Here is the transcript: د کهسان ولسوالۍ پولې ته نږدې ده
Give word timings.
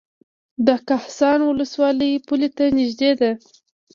د 0.67 0.69
کهسان 0.87 1.39
ولسوالۍ 1.43 2.11
پولې 2.27 2.49
ته 2.55 2.63
نږدې 2.77 3.11
ده 3.19 3.31